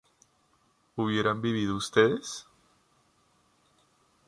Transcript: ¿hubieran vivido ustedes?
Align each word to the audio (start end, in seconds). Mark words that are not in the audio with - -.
¿hubieran 0.95 1.41
vivido 1.43 1.75
ustedes? 1.75 2.47